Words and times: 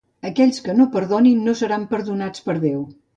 Aquells 0.27 0.61
que 0.67 0.73
no 0.77 0.87
perdonin 0.95 1.43
no 1.49 1.53
seran 1.59 1.83
perdonats 1.93 2.47
per 2.49 2.57
Déu. 2.65 2.81